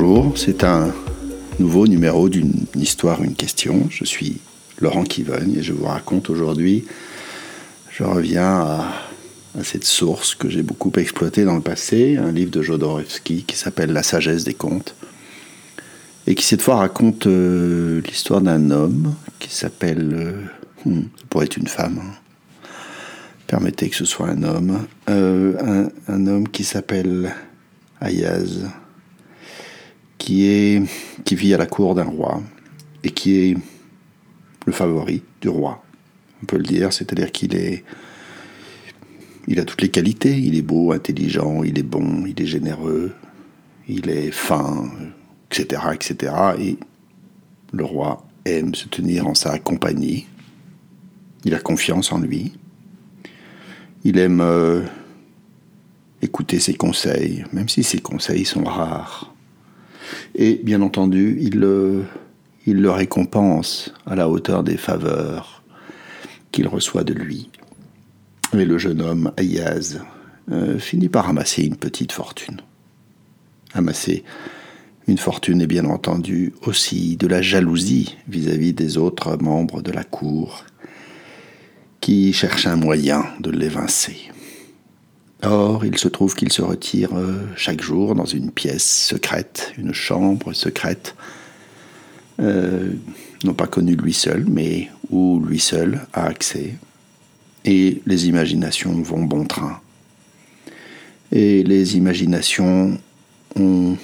[0.00, 0.94] Bonjour, c'est un
[1.58, 3.86] nouveau numéro d'une histoire, une question.
[3.90, 4.40] Je suis
[4.80, 6.86] Laurent Kivogne et je vous raconte aujourd'hui,
[7.90, 8.94] je reviens à,
[9.62, 13.92] cette source que j'ai beaucoup exploitée dans le passé, un livre de Jodorowsky qui s'appelle
[13.92, 14.94] La sagesse des contes
[16.26, 21.44] et qui cette fois raconte euh, l'histoire d'un homme qui s'appelle, euh, hmm, ça pourrait
[21.44, 22.70] être une femme, hein.
[23.46, 24.78] permettez que ce soit un homme,
[25.10, 27.34] euh, un, homme qui s'appelle
[28.00, 28.64] Ayaz
[31.24, 32.40] qui, vit à la cour d'un roi
[33.02, 33.56] et qui est
[34.66, 35.82] le favori du roi.
[36.42, 37.84] On peut le dire, c'est-à-dire qu'il est,
[39.48, 40.38] il a toutes les qualités.
[40.38, 43.12] Il est beau, intelligent, il est bon, il est généreux,
[43.88, 44.88] il est fin,
[45.50, 46.32] etc., etc.
[46.60, 46.76] Et
[47.72, 50.26] le roi aime se tenir en sa compagnie.
[51.44, 52.52] Il a confiance en lui.
[54.04, 54.82] Il aime euh,
[56.22, 59.34] écouter ses conseils, même si ses conseils sont rares.
[60.34, 65.62] Et bien entendu, il le, récompense à la hauteur des faveurs
[66.52, 67.50] qu'il reçoit de lui.
[68.56, 70.00] Et le jeune homme, Ayaz,
[70.50, 72.60] euh, finit par amasser une petite fortune.
[73.74, 74.24] Amasser
[75.06, 79.92] une fortune et bien entendu aussi de la jalousie vis-à-vis -vis des autres membres de
[79.92, 80.64] la cour
[82.00, 84.30] qui cherchent un moyen de l'évincer.
[85.42, 89.94] Or, il se trouve qu'il se retire euh, chaque jour dans une pièce secrète, une
[89.94, 91.14] chambre secrète,
[92.40, 92.92] euh,
[93.44, 96.74] non pas connue lui seul, mais où lui seul a accès.
[97.64, 99.80] Et les imaginations vont bon train.
[101.32, 102.98] Et les imaginations
[103.56, 103.96] ont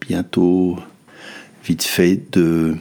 [0.00, 0.78] bientôt
[1.64, 2.76] vite fait de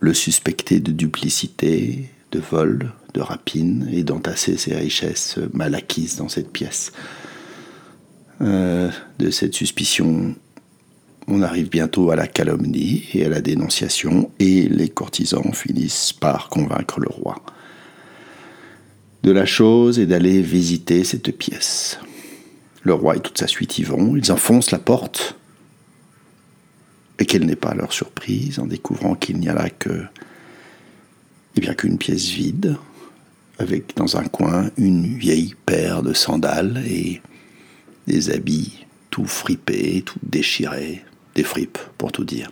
[0.00, 6.28] le suspecter de duplicité, de vol, de rapine et d'entasser ses richesses mal acquises dans
[6.28, 6.92] cette pièce.
[8.40, 10.34] Euh, de cette suspicion,
[11.28, 16.48] on arrive bientôt à la calomnie et à la dénonciation, et les courtisans finissent par
[16.48, 17.36] convaincre le roi
[19.22, 21.98] de la chose et d'aller visiter cette pièce.
[22.82, 25.36] Le roi et toute sa suite y vont, ils enfoncent la porte,
[27.18, 30.04] et quelle n'est pas leur surprise en découvrant qu'il n'y a là que,
[31.56, 32.76] eh bien, qu'une pièce vide,
[33.58, 37.22] avec dans un coin une vieille paire de sandales et
[38.06, 41.04] des habits tout fripés, tout déchirés,
[41.34, 42.50] des fripes pour tout dire.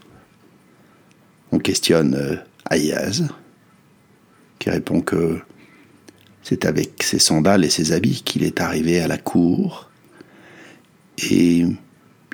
[1.50, 2.36] On questionne euh,
[2.70, 3.28] Ayaz,
[4.58, 5.40] qui répond que
[6.42, 9.90] c'est avec ses sandales et ses habits qu'il est arrivé à la cour,
[11.18, 11.66] et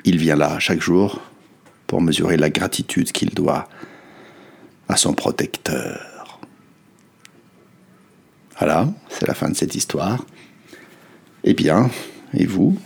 [0.05, 1.21] il vient là chaque jour
[1.87, 3.67] pour mesurer la gratitude qu'il doit
[4.87, 6.08] à son protecteur.
[8.59, 10.25] Voilà, c'est la fin de cette histoire.
[11.45, 11.89] Eh bien,
[12.33, 12.77] et vous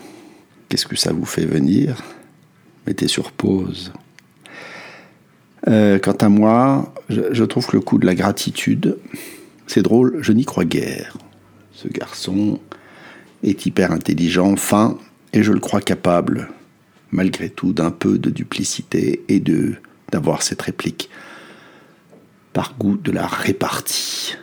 [0.69, 2.01] Qu'est-ce que ça vous fait venir?
[2.87, 3.91] Mettez sur pause.
[5.67, 8.97] Euh, quant à moi, je, trouve que le coup de la gratitude,
[9.67, 11.17] c'est drôle, je n'y crois guère.
[11.71, 12.59] Ce garçon
[13.43, 14.97] est hyper intelligent, fin,
[15.31, 16.49] et je le crois capable,
[17.11, 19.41] malgré tout, d'un peu de duplicité et
[20.11, 21.09] d'avoir cette réplique
[22.51, 24.37] par goût de la répartie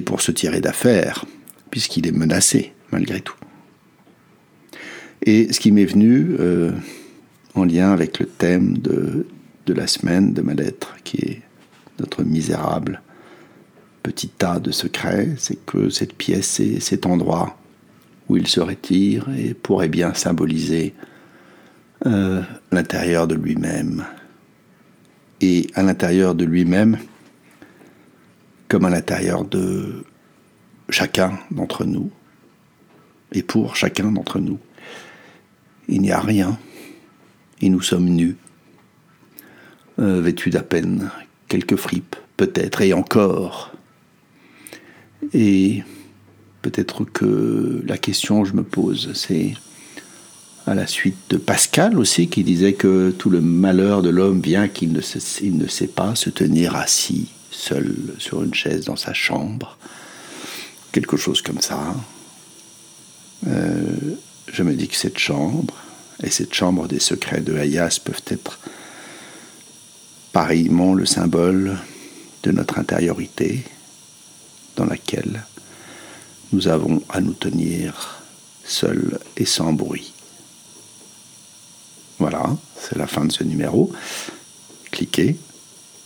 [0.00, 1.24] pour se tirer d'affaire,
[1.70, 3.36] puisqu'il est menacé malgré tout.
[5.22, 6.70] Et ce qui m'est venu euh,
[7.54, 9.26] en lien avec le thème de,
[9.66, 11.42] de la semaine de ma lettre, qui est
[11.98, 13.02] notre misérable
[14.02, 17.58] petit tas de secrets, c'est que cette pièce et cet endroit
[18.28, 20.94] où il se retire et pourrait bien symboliser
[22.06, 22.40] euh,
[22.72, 24.04] l'intérieur de lui-même.
[25.40, 26.98] Et à l'intérieur de lui-même,
[28.70, 30.04] comme à l'intérieur de
[30.88, 32.08] chacun d'entre nous,
[33.32, 34.60] et pour chacun d'entre nous.
[35.88, 36.56] Il n'y a rien,
[37.60, 38.36] et nous sommes nus,
[39.98, 41.10] euh, vêtus d'à peine
[41.48, 43.72] quelques fripes, peut-être, et encore.
[45.34, 45.82] Et
[46.62, 49.54] peut-être que la question que je me pose, c'est
[50.68, 54.68] à la suite de Pascal aussi, qui disait que tout le malheur de l'homme vient
[54.68, 59.76] qu'il ne, ne sait pas se tenir assis seul sur une chaise dans sa chambre,
[60.92, 61.94] quelque chose comme ça.
[63.46, 64.16] Euh,
[64.52, 65.74] je me dis que cette chambre
[66.22, 68.58] et cette chambre des secrets de Hayas peuvent être
[70.32, 71.78] pareillement le symbole
[72.42, 73.64] de notre intériorité
[74.76, 75.44] dans laquelle
[76.52, 78.22] nous avons à nous tenir
[78.64, 80.12] seuls et sans bruit.
[82.18, 83.92] Voilà, c'est la fin de ce numéro.
[84.90, 85.36] Cliquez,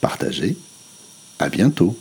[0.00, 0.56] partagez.
[1.39, 1.97] À bientôt.